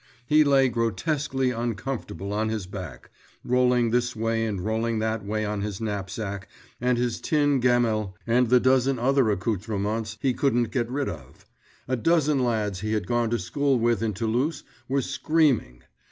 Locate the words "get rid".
10.71-11.07